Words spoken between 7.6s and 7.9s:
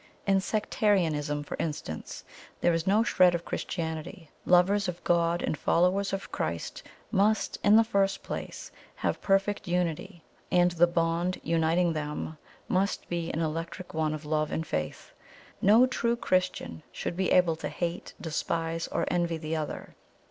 in the